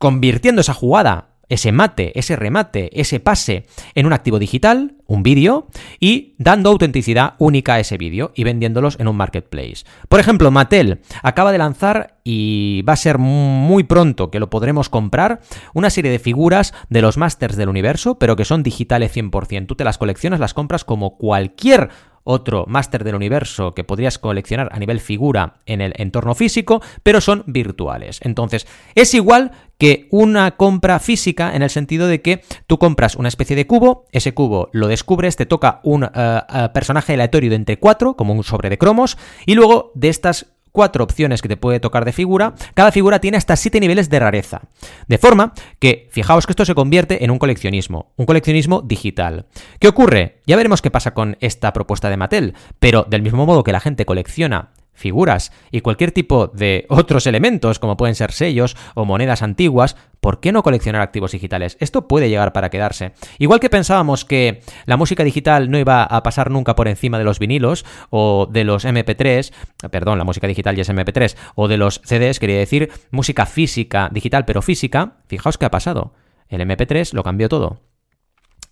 convirtiendo 0.00 0.62
esa 0.62 0.74
jugada 0.74 1.28
ese 1.48 1.72
mate, 1.72 2.18
ese 2.18 2.36
remate, 2.36 2.90
ese 3.00 3.20
pase 3.20 3.66
en 3.94 4.06
un 4.06 4.12
activo 4.12 4.38
digital, 4.38 4.94
un 5.06 5.22
vídeo, 5.22 5.68
y 5.98 6.34
dando 6.38 6.70
autenticidad 6.70 7.34
única 7.38 7.74
a 7.74 7.80
ese 7.80 7.96
vídeo 7.96 8.32
y 8.34 8.44
vendiéndolos 8.44 8.98
en 9.00 9.08
un 9.08 9.16
marketplace. 9.16 9.84
Por 10.08 10.20
ejemplo, 10.20 10.50
Mattel 10.50 11.00
acaba 11.22 11.52
de 11.52 11.58
lanzar 11.58 12.18
y 12.24 12.82
va 12.82 12.92
a 12.92 12.96
ser 12.96 13.18
muy 13.18 13.84
pronto 13.84 14.30
que 14.30 14.40
lo 14.40 14.50
podremos 14.50 14.90
comprar 14.90 15.40
una 15.72 15.88
serie 15.88 16.10
de 16.10 16.18
figuras 16.18 16.74
de 16.90 17.00
los 17.00 17.16
Masters 17.16 17.56
del 17.56 17.70
universo, 17.70 18.18
pero 18.18 18.36
que 18.36 18.44
son 18.44 18.62
digitales 18.62 19.16
100%. 19.16 19.66
Tú 19.66 19.74
te 19.76 19.84
las 19.84 19.96
coleccionas, 19.96 20.40
las 20.40 20.52
compras 20.52 20.84
como 20.84 21.16
cualquier 21.16 21.88
otro 22.24 22.64
máster 22.66 23.04
del 23.04 23.14
universo 23.14 23.74
que 23.74 23.84
podrías 23.84 24.18
coleccionar 24.18 24.68
a 24.72 24.78
nivel 24.78 25.00
figura 25.00 25.54
en 25.66 25.80
el 25.80 25.94
entorno 25.96 26.34
físico, 26.34 26.82
pero 27.02 27.20
son 27.20 27.44
virtuales. 27.46 28.20
Entonces, 28.22 28.66
es 28.94 29.14
igual 29.14 29.52
que 29.78 30.08
una 30.10 30.56
compra 30.56 30.98
física 30.98 31.54
en 31.54 31.62
el 31.62 31.70
sentido 31.70 32.08
de 32.08 32.20
que 32.20 32.42
tú 32.66 32.78
compras 32.78 33.14
una 33.14 33.28
especie 33.28 33.56
de 33.56 33.66
cubo, 33.66 34.06
ese 34.12 34.34
cubo 34.34 34.68
lo 34.72 34.88
descubres, 34.88 35.36
te 35.36 35.46
toca 35.46 35.80
un 35.84 36.04
eh, 36.04 36.08
eh, 36.14 36.68
personaje 36.74 37.14
aleatorio 37.14 37.50
de 37.50 37.56
entre 37.56 37.78
cuatro, 37.78 38.14
como 38.14 38.34
un 38.34 38.44
sobre 38.44 38.70
de 38.70 38.78
cromos, 38.78 39.16
y 39.46 39.54
luego 39.54 39.92
de 39.94 40.08
estas 40.08 40.46
cuatro 40.72 41.04
opciones 41.04 41.42
que 41.42 41.48
te 41.48 41.56
puede 41.56 41.80
tocar 41.80 42.04
de 42.04 42.12
figura, 42.12 42.54
cada 42.74 42.92
figura 42.92 43.20
tiene 43.20 43.36
hasta 43.36 43.56
siete 43.56 43.80
niveles 43.80 44.10
de 44.10 44.18
rareza. 44.18 44.62
De 45.06 45.18
forma 45.18 45.52
que, 45.78 46.08
fijaos 46.10 46.46
que 46.46 46.52
esto 46.52 46.64
se 46.64 46.74
convierte 46.74 47.24
en 47.24 47.30
un 47.30 47.38
coleccionismo, 47.38 48.12
un 48.16 48.26
coleccionismo 48.26 48.82
digital. 48.82 49.46
¿Qué 49.78 49.88
ocurre? 49.88 50.40
Ya 50.46 50.56
veremos 50.56 50.82
qué 50.82 50.90
pasa 50.90 51.14
con 51.14 51.36
esta 51.40 51.72
propuesta 51.72 52.10
de 52.10 52.16
Mattel, 52.16 52.54
pero 52.78 53.06
del 53.08 53.22
mismo 53.22 53.46
modo 53.46 53.64
que 53.64 53.72
la 53.72 53.80
gente 53.80 54.06
colecciona 54.06 54.70
figuras 54.98 55.52
y 55.70 55.80
cualquier 55.80 56.12
tipo 56.12 56.48
de 56.48 56.84
otros 56.88 57.26
elementos, 57.26 57.78
como 57.78 57.96
pueden 57.96 58.14
ser 58.14 58.32
sellos 58.32 58.76
o 58.94 59.04
monedas 59.04 59.42
antiguas, 59.42 59.96
¿por 60.20 60.40
qué 60.40 60.52
no 60.52 60.62
coleccionar 60.62 61.00
activos 61.00 61.32
digitales? 61.32 61.76
Esto 61.80 62.08
puede 62.08 62.28
llegar 62.28 62.52
para 62.52 62.68
quedarse. 62.68 63.12
Igual 63.38 63.60
que 63.60 63.70
pensábamos 63.70 64.24
que 64.24 64.62
la 64.86 64.96
música 64.96 65.24
digital 65.24 65.70
no 65.70 65.78
iba 65.78 66.02
a 66.02 66.22
pasar 66.22 66.50
nunca 66.50 66.74
por 66.74 66.88
encima 66.88 67.18
de 67.18 67.24
los 67.24 67.38
vinilos 67.38 67.84
o 68.10 68.48
de 68.50 68.64
los 68.64 68.84
MP3, 68.84 69.52
perdón, 69.90 70.18
la 70.18 70.24
música 70.24 70.46
digital 70.46 70.76
ya 70.76 70.82
es 70.82 70.90
MP3, 70.90 71.36
o 71.54 71.68
de 71.68 71.76
los 71.76 72.00
CDs, 72.04 72.40
quería 72.40 72.58
decir 72.58 72.90
música 73.10 73.46
física, 73.46 74.10
digital 74.12 74.44
pero 74.44 74.62
física, 74.62 75.18
fijaos 75.28 75.58
qué 75.58 75.66
ha 75.66 75.70
pasado. 75.70 76.12
El 76.48 76.60
MP3 76.62 77.12
lo 77.12 77.22
cambió 77.22 77.48
todo. 77.48 77.80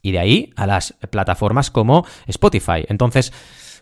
Y 0.03 0.13
de 0.13 0.19
ahí 0.19 0.53
a 0.57 0.67
las 0.67 0.95
plataformas 1.11 1.71
como 1.71 2.07
Spotify. 2.27 2.85
Entonces, 2.89 3.33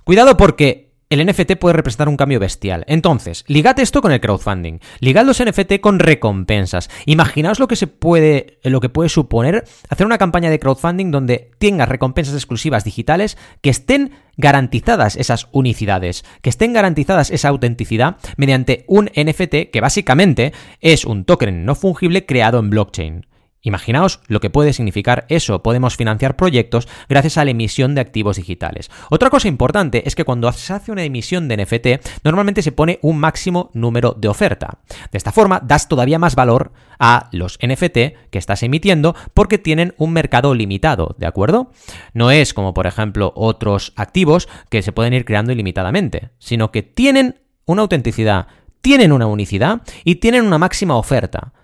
cuidado 0.04 0.36
porque 0.36 0.83
el 1.14 1.26
NFT 1.26 1.56
puede 1.56 1.74
representar 1.74 2.08
un 2.08 2.16
cambio 2.16 2.40
bestial. 2.40 2.84
Entonces, 2.88 3.44
ligad 3.46 3.78
esto 3.80 4.02
con 4.02 4.12
el 4.12 4.20
crowdfunding. 4.20 4.80
Ligad 5.00 5.24
los 5.24 5.42
NFT 5.42 5.80
con 5.80 5.98
recompensas. 5.98 6.90
Imaginaos 7.06 7.58
lo 7.58 7.68
que 7.68 7.76
se 7.76 7.86
puede, 7.86 8.58
lo 8.62 8.80
que 8.80 8.88
puede 8.88 9.08
suponer 9.08 9.64
hacer 9.88 10.06
una 10.06 10.18
campaña 10.18 10.50
de 10.50 10.58
crowdfunding 10.58 11.10
donde 11.10 11.50
tengas 11.58 11.88
recompensas 11.88 12.34
exclusivas 12.34 12.84
digitales 12.84 13.38
que 13.60 13.70
estén 13.70 14.12
garantizadas 14.36 15.16
esas 15.16 15.48
unicidades, 15.52 16.24
que 16.42 16.50
estén 16.50 16.72
garantizadas 16.72 17.30
esa 17.30 17.48
autenticidad 17.48 18.16
mediante 18.36 18.84
un 18.88 19.06
NFT 19.06 19.70
que 19.72 19.80
básicamente 19.80 20.52
es 20.80 21.04
un 21.04 21.24
token 21.24 21.64
no 21.64 21.74
fungible 21.74 22.26
creado 22.26 22.58
en 22.58 22.70
blockchain. 22.70 23.26
Imaginaos 23.64 24.20
lo 24.28 24.40
que 24.40 24.50
puede 24.50 24.74
significar 24.74 25.24
eso. 25.30 25.62
Podemos 25.62 25.96
financiar 25.96 26.36
proyectos 26.36 26.86
gracias 27.08 27.38
a 27.38 27.44
la 27.44 27.50
emisión 27.50 27.94
de 27.94 28.02
activos 28.02 28.36
digitales. 28.36 28.90
Otra 29.10 29.30
cosa 29.30 29.48
importante 29.48 30.06
es 30.06 30.14
que 30.14 30.24
cuando 30.24 30.52
se 30.52 30.72
hace 30.74 30.92
una 30.92 31.02
emisión 31.02 31.48
de 31.48 31.56
NFT, 31.56 32.24
normalmente 32.24 32.60
se 32.60 32.72
pone 32.72 32.98
un 33.00 33.18
máximo 33.18 33.70
número 33.72 34.12
de 34.12 34.28
oferta. 34.28 34.80
De 35.10 35.16
esta 35.16 35.32
forma, 35.32 35.60
das 35.60 35.88
todavía 35.88 36.18
más 36.18 36.36
valor 36.36 36.72
a 36.98 37.30
los 37.32 37.58
NFT 37.58 38.28
que 38.30 38.38
estás 38.38 38.62
emitiendo 38.62 39.16
porque 39.32 39.56
tienen 39.56 39.94
un 39.96 40.12
mercado 40.12 40.54
limitado, 40.54 41.16
¿de 41.18 41.26
acuerdo? 41.26 41.72
No 42.12 42.30
es 42.30 42.52
como, 42.52 42.74
por 42.74 42.86
ejemplo, 42.86 43.32
otros 43.34 43.94
activos 43.96 44.46
que 44.68 44.82
se 44.82 44.92
pueden 44.92 45.14
ir 45.14 45.24
creando 45.24 45.52
ilimitadamente, 45.52 46.32
sino 46.38 46.70
que 46.70 46.82
tienen 46.82 47.40
una 47.64 47.80
autenticidad, 47.80 48.46
tienen 48.82 49.10
una 49.10 49.26
unicidad 49.26 49.80
y 50.04 50.16
tienen 50.16 50.44
una 50.44 50.58
máxima 50.58 50.96
oferta 50.96 51.54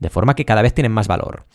de 0.00 0.10
forma 0.10 0.34
que 0.34 0.44
cada 0.44 0.62
vez 0.62 0.74
tienen 0.74 0.92
más 0.92 1.08
valor. 1.08 1.46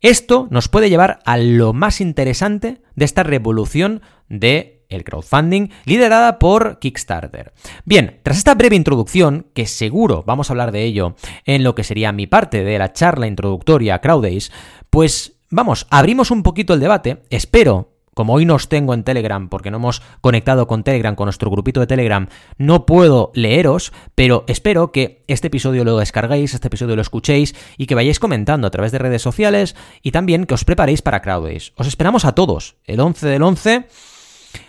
Esto 0.00 0.48
nos 0.50 0.68
puede 0.68 0.90
llevar 0.90 1.20
a 1.24 1.38
lo 1.38 1.72
más 1.72 2.00
interesante 2.00 2.82
de 2.94 3.04
esta 3.04 3.22
revolución 3.22 4.02
de 4.28 4.84
el 4.90 5.02
crowdfunding 5.02 5.68
liderada 5.84 6.38
por 6.38 6.78
Kickstarter. 6.78 7.52
Bien, 7.84 8.20
tras 8.22 8.38
esta 8.38 8.54
breve 8.54 8.76
introducción, 8.76 9.46
que 9.54 9.66
seguro 9.66 10.22
vamos 10.26 10.48
a 10.48 10.52
hablar 10.52 10.72
de 10.72 10.84
ello 10.84 11.16
en 11.46 11.64
lo 11.64 11.74
que 11.74 11.84
sería 11.84 12.12
mi 12.12 12.26
parte 12.26 12.64
de 12.64 12.78
la 12.78 12.92
charla 12.92 13.26
introductoria 13.26 14.00
Crowdays, 14.00 14.52
pues 14.90 15.38
vamos, 15.50 15.86
abrimos 15.90 16.30
un 16.30 16.42
poquito 16.42 16.74
el 16.74 16.80
debate, 16.80 17.22
espero 17.30 17.93
como 18.14 18.34
hoy 18.34 18.46
nos 18.46 18.68
tengo 18.68 18.94
en 18.94 19.04
Telegram, 19.04 19.48
porque 19.48 19.70
no 19.70 19.76
hemos 19.76 20.02
conectado 20.20 20.66
con 20.66 20.84
Telegram, 20.84 21.14
con 21.14 21.26
nuestro 21.26 21.50
grupito 21.50 21.80
de 21.80 21.86
Telegram, 21.86 22.28
no 22.56 22.86
puedo 22.86 23.30
leeros, 23.34 23.92
pero 24.14 24.44
espero 24.46 24.92
que 24.92 25.24
este 25.28 25.48
episodio 25.48 25.84
lo 25.84 25.98
descarguéis, 25.98 26.54
este 26.54 26.68
episodio 26.68 26.96
lo 26.96 27.02
escuchéis 27.02 27.54
y 27.76 27.86
que 27.86 27.94
vayáis 27.94 28.18
comentando 28.18 28.66
a 28.66 28.70
través 28.70 28.92
de 28.92 28.98
redes 28.98 29.22
sociales 29.22 29.76
y 30.02 30.12
también 30.12 30.46
que 30.46 30.54
os 30.54 30.64
preparéis 30.64 31.02
para 31.02 31.20
Crowdays. 31.20 31.72
Os 31.76 31.86
esperamos 31.86 32.24
a 32.24 32.32
todos, 32.32 32.76
el 32.84 33.00
11 33.00 33.26
del 33.26 33.42
11. 33.42 33.86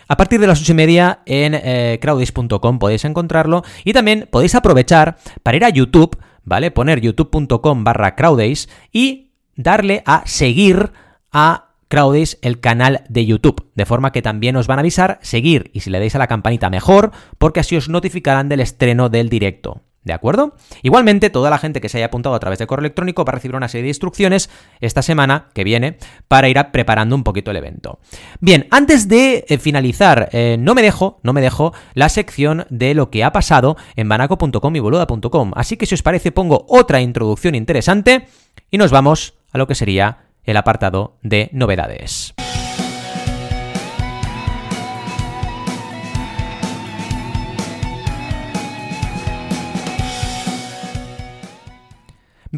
A 0.08 0.16
partir 0.16 0.40
de 0.40 0.46
las 0.46 0.60
8 0.60 0.72
y 0.72 0.74
media 0.74 1.20
en 1.26 1.54
eh, 1.54 1.98
crowdays.com 2.00 2.78
podéis 2.78 3.04
encontrarlo 3.04 3.62
y 3.84 3.92
también 3.92 4.28
podéis 4.30 4.54
aprovechar 4.54 5.18
para 5.42 5.56
ir 5.56 5.64
a 5.64 5.70
YouTube, 5.70 6.18
¿vale? 6.44 6.70
Poner 6.70 7.00
youtube.com 7.00 7.84
barra 7.84 8.14
crowdays 8.14 8.68
y 8.92 9.32
darle 9.56 10.02
a 10.06 10.22
seguir 10.26 10.92
a 11.32 11.65
Crowdays 11.88 12.38
el 12.42 12.60
canal 12.60 13.04
de 13.08 13.26
YouTube, 13.26 13.70
de 13.74 13.86
forma 13.86 14.12
que 14.12 14.22
también 14.22 14.56
os 14.56 14.66
van 14.66 14.78
a 14.78 14.80
avisar, 14.80 15.18
seguir 15.22 15.70
y 15.72 15.80
si 15.80 15.90
le 15.90 15.98
dais 15.98 16.14
a 16.14 16.18
la 16.18 16.26
campanita 16.26 16.70
mejor, 16.70 17.12
porque 17.38 17.60
así 17.60 17.76
os 17.76 17.88
notificarán 17.88 18.48
del 18.48 18.60
estreno 18.60 19.08
del 19.08 19.28
directo. 19.28 19.82
¿De 20.06 20.12
acuerdo? 20.12 20.54
Igualmente, 20.82 21.30
toda 21.30 21.50
la 21.50 21.58
gente 21.58 21.80
que 21.80 21.88
se 21.88 21.98
haya 21.98 22.06
apuntado 22.06 22.36
a 22.36 22.38
través 22.38 22.60
de 22.60 22.68
correo 22.68 22.82
electrónico 22.82 23.24
va 23.24 23.32
a 23.32 23.34
recibir 23.34 23.56
una 23.56 23.66
serie 23.66 23.82
de 23.82 23.88
instrucciones 23.88 24.48
esta 24.80 25.02
semana 25.02 25.48
que 25.52 25.64
viene 25.64 25.98
para 26.28 26.48
ir 26.48 26.56
preparando 26.70 27.16
un 27.16 27.24
poquito 27.24 27.50
el 27.50 27.56
evento. 27.56 27.98
Bien, 28.38 28.68
antes 28.70 29.08
de 29.08 29.44
eh, 29.48 29.58
finalizar, 29.58 30.28
eh, 30.30 30.58
no 30.60 30.76
me 30.76 30.82
dejo, 30.82 31.18
no 31.24 31.32
me 31.32 31.40
dejo 31.40 31.74
la 31.94 32.08
sección 32.08 32.66
de 32.70 32.94
lo 32.94 33.10
que 33.10 33.24
ha 33.24 33.32
pasado 33.32 33.76
en 33.96 34.08
banaco.com 34.08 34.76
y 34.76 34.78
boluda.com. 34.78 35.50
Así 35.56 35.76
que 35.76 35.86
si 35.86 35.96
os 35.96 36.02
parece, 36.02 36.30
pongo 36.30 36.66
otra 36.68 37.00
introducción 37.00 37.56
interesante 37.56 38.28
y 38.70 38.78
nos 38.78 38.92
vamos 38.92 39.34
a 39.50 39.58
lo 39.58 39.66
que 39.66 39.74
sería 39.74 40.25
el 40.46 40.56
apartado 40.56 41.18
de 41.22 41.50
novedades. 41.52 42.34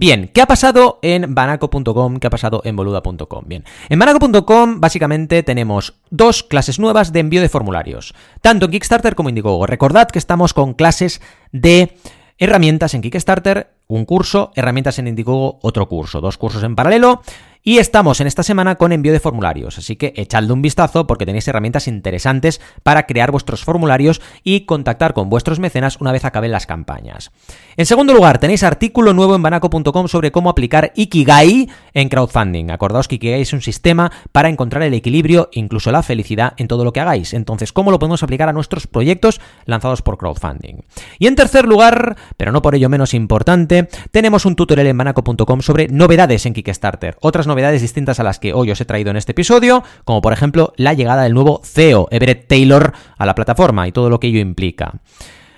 Bien, 0.00 0.30
¿qué 0.32 0.42
ha 0.42 0.46
pasado 0.46 1.00
en 1.02 1.34
banaco.com? 1.34 2.18
¿Qué 2.18 2.28
ha 2.28 2.30
pasado 2.30 2.62
en 2.64 2.76
boluda.com? 2.76 3.44
Bien, 3.46 3.64
en 3.88 3.98
banaco.com 3.98 4.80
básicamente 4.80 5.42
tenemos 5.42 5.94
dos 6.10 6.44
clases 6.44 6.78
nuevas 6.78 7.12
de 7.12 7.18
envío 7.18 7.42
de 7.42 7.48
formularios, 7.48 8.14
tanto 8.40 8.66
en 8.66 8.70
Kickstarter 8.70 9.16
como 9.16 9.28
en 9.28 9.32
Indiegogo. 9.32 9.66
Recordad 9.66 10.08
que 10.08 10.20
estamos 10.20 10.54
con 10.54 10.74
clases 10.74 11.20
de 11.50 11.96
herramientas 12.38 12.94
en 12.94 13.02
Kickstarter, 13.02 13.72
un 13.88 14.04
curso, 14.04 14.52
herramientas 14.54 15.00
en 15.00 15.08
Indiegogo, 15.08 15.58
otro 15.62 15.88
curso, 15.88 16.20
dos 16.20 16.38
cursos 16.38 16.62
en 16.62 16.76
paralelo. 16.76 17.22
Y 17.62 17.78
estamos 17.78 18.20
en 18.20 18.26
esta 18.26 18.42
semana 18.42 18.76
con 18.76 18.92
envío 18.92 19.12
de 19.12 19.20
formularios, 19.20 19.78
así 19.78 19.96
que 19.96 20.12
echadle 20.16 20.52
un 20.52 20.62
vistazo 20.62 21.06
porque 21.06 21.26
tenéis 21.26 21.48
herramientas 21.48 21.88
interesantes 21.88 22.60
para 22.82 23.06
crear 23.06 23.30
vuestros 23.30 23.64
formularios 23.64 24.20
y 24.44 24.60
contactar 24.60 25.12
con 25.12 25.28
vuestros 25.28 25.58
mecenas 25.58 25.98
una 26.00 26.12
vez 26.12 26.24
acaben 26.24 26.52
las 26.52 26.66
campañas. 26.66 27.30
En 27.76 27.86
segundo 27.86 28.14
lugar, 28.14 28.38
tenéis 28.38 28.62
artículo 28.62 29.12
nuevo 29.12 29.34
en 29.34 29.42
banaco.com 29.42 30.08
sobre 30.08 30.30
cómo 30.30 30.50
aplicar 30.50 30.92
Ikigai 30.94 31.68
en 31.94 32.08
crowdfunding. 32.08 32.70
Acordaos 32.70 33.08
que 33.08 33.16
Ikigai 33.16 33.42
es 33.42 33.52
un 33.52 33.60
sistema 33.60 34.12
para 34.32 34.48
encontrar 34.48 34.82
el 34.82 34.94
equilibrio, 34.94 35.48
incluso 35.52 35.90
la 35.90 36.02
felicidad 36.02 36.54
en 36.56 36.68
todo 36.68 36.84
lo 36.84 36.92
que 36.92 37.00
hagáis. 37.00 37.34
Entonces, 37.34 37.72
¿cómo 37.72 37.90
lo 37.90 37.98
podemos 37.98 38.22
aplicar 38.22 38.48
a 38.48 38.52
nuestros 38.52 38.86
proyectos 38.86 39.40
lanzados 39.64 40.02
por 40.02 40.16
crowdfunding? 40.16 40.82
Y 41.18 41.26
en 41.26 41.34
tercer 41.34 41.66
lugar, 41.66 42.16
pero 42.36 42.52
no 42.52 42.62
por 42.62 42.74
ello 42.74 42.88
menos 42.88 43.14
importante, 43.14 43.88
tenemos 44.12 44.46
un 44.46 44.54
tutorial 44.54 44.86
en 44.86 44.98
banaco.com 44.98 45.60
sobre 45.60 45.88
novedades 45.88 46.46
en 46.46 46.54
Kickstarter. 46.54 47.16
Otras 47.20 47.47
novedades 47.48 47.82
distintas 47.82 48.20
a 48.20 48.22
las 48.22 48.38
que 48.38 48.52
hoy 48.52 48.70
os 48.70 48.80
he 48.80 48.84
traído 48.84 49.10
en 49.10 49.16
este 49.16 49.32
episodio, 49.32 49.82
como 50.04 50.22
por 50.22 50.32
ejemplo 50.32 50.72
la 50.76 50.94
llegada 50.94 51.24
del 51.24 51.34
nuevo 51.34 51.60
CEO, 51.64 52.06
Everett 52.12 52.46
Taylor, 52.46 52.92
a 53.16 53.26
la 53.26 53.34
plataforma 53.34 53.88
y 53.88 53.92
todo 53.92 54.10
lo 54.10 54.20
que 54.20 54.28
ello 54.28 54.38
implica. 54.38 54.92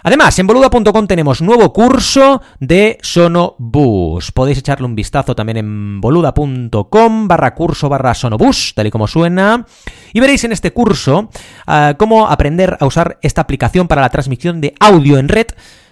Además, 0.02 0.38
en 0.38 0.46
boluda.com 0.46 1.06
tenemos 1.06 1.42
nuevo 1.42 1.72
curso 1.72 2.40
de 2.58 2.98
Sonobus. 3.02 4.32
Podéis 4.32 4.58
echarle 4.58 4.86
un 4.86 4.94
vistazo 4.94 5.34
también 5.34 5.58
en 5.58 6.00
boluda.com 6.00 7.28
barra 7.28 7.54
curso 7.54 7.88
barra 7.88 8.14
Sonobus, 8.14 8.72
tal 8.74 8.86
y 8.86 8.90
como 8.90 9.06
suena. 9.06 9.66
Y 10.14 10.20
veréis 10.20 10.44
en 10.44 10.52
este 10.52 10.72
curso 10.72 11.28
ah, 11.66 11.94
cómo 11.98 12.28
aprender 12.28 12.78
a 12.80 12.86
usar 12.86 13.18
esta 13.20 13.42
aplicación 13.42 13.88
para 13.88 14.00
la 14.00 14.08
transmisión 14.08 14.62
de 14.62 14.74
audio 14.80 15.18
en 15.18 15.28
red 15.28 15.48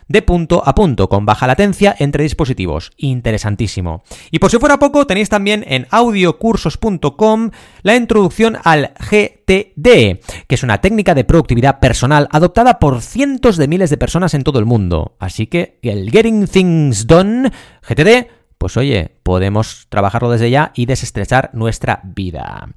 de 0.09 0.23
punto 0.23 0.63
a 0.65 0.75
punto, 0.75 1.09
con 1.09 1.27
baja 1.27 1.47
latencia 1.47 1.95
entre 1.99 2.25
dispositivos. 2.25 2.91
Interesantísimo. 2.97 4.03
Y 4.31 4.39
por 4.39 4.51
si 4.51 4.59
fuera 4.59 4.79
poco, 4.79 5.07
tenéis 5.07 5.29
también 5.29 5.65
en 5.69 5.87
audiocursos.com 5.91 7.51
la 7.83 7.97
introducción 7.97 8.59
al 8.65 8.93
GTD, 8.99 10.21
que 10.47 10.55
es 10.55 10.63
una 10.63 10.81
técnica 10.81 11.15
de 11.15 11.25
productividad 11.25 11.79
personal 11.79 12.29
adoptada 12.33 12.79
por 12.79 13.01
cientos 13.03 13.57
de 13.57 13.69
miles 13.69 13.91
de 13.91 13.99
personas 13.99 14.35
en 14.35 14.45
todo 14.45 14.59
el 14.59 14.65
mundo. 14.65 15.17
Así 15.19 15.47
que 15.47 15.79
el 15.83 16.11
Getting 16.11 16.49
Things 16.49 17.07
Done, 17.07 17.51
GTD, 17.83 18.29
pues 18.59 18.77
oye, 18.77 19.13
podemos 19.23 19.87
trabajarlo 19.89 20.31
desde 20.31 20.51
ya 20.51 20.73
y 20.75 20.87
desestrechar 20.87 21.51
nuestra 21.53 22.01
vida. 22.03 22.69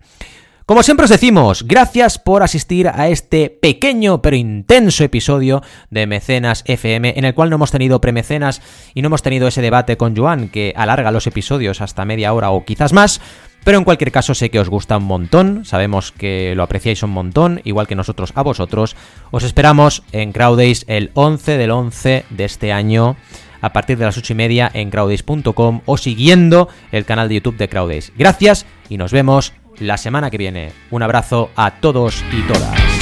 Como 0.72 0.84
siempre 0.84 1.04
os 1.04 1.10
decimos, 1.10 1.66
gracias 1.68 2.18
por 2.18 2.44
asistir 2.44 2.88
a 2.88 3.10
este 3.10 3.50
pequeño 3.50 4.22
pero 4.22 4.38
intenso 4.38 5.04
episodio 5.04 5.62
de 5.90 6.08
Mecenas 6.08 6.64
FM, 6.66 7.16
en 7.18 7.26
el 7.26 7.34
cual 7.34 7.50
no 7.50 7.58
hemos 7.58 7.72
tenido 7.72 8.00
premecenas 8.00 8.62
y 8.94 9.02
no 9.02 9.08
hemos 9.08 9.22
tenido 9.22 9.50
ese 9.50 9.62
debate 9.62 9.98
con 9.98 10.16
Joan 10.16 10.48
que 10.48 10.74
alarga 10.78 11.12
los 11.12 11.28
episodios 11.28 11.82
hasta 11.82 12.06
media 12.06 12.32
hora 12.32 12.52
o 12.52 12.64
quizás 12.64 12.94
más. 12.94 13.20
Pero 13.66 13.80
en 13.80 13.84
cualquier 13.84 14.14
caso 14.14 14.34
sé 14.34 14.50
que 14.50 14.62
os 14.62 14.70
gusta 14.70 14.96
un 14.96 15.04
montón, 15.04 15.66
sabemos 15.66 16.14
que 16.14 16.54
lo 16.56 16.64
apreciáis 16.64 17.04
un 17.04 17.10
montón, 17.10 17.60
igual 17.66 17.88
que 17.88 17.96
nosotros 17.96 18.32
a 18.36 18.42
vosotros. 18.42 18.96
Os 19.32 19.44
esperamos 19.44 20.04
en 20.14 20.32
Crowdays 20.32 20.86
el 20.88 21.12
11 21.16 21.58
del 21.58 21.72
11 21.72 22.24
de 22.30 22.46
este 22.46 22.72
año 22.72 23.18
a 23.60 23.74
partir 23.74 23.98
de 23.98 24.06
las 24.06 24.18
8 24.18 24.32
y 24.32 24.36
media 24.38 24.72
en 24.74 24.90
crowdays.com 24.90 25.82
o 25.86 25.98
siguiendo 25.98 26.70
el 26.94 27.04
canal 27.04 27.28
de 27.28 27.36
YouTube 27.36 27.58
de 27.58 27.68
Crowdays. 27.68 28.14
Gracias 28.18 28.66
y 28.88 28.98
nos 28.98 29.12
vemos 29.12 29.54
la 29.82 29.98
semana 29.98 30.30
que 30.30 30.38
viene. 30.38 30.72
Un 30.92 31.04
abrazo 31.04 31.50
a 31.56 31.72
todos 31.72 32.24
y 32.32 32.42
todas. 32.44 33.01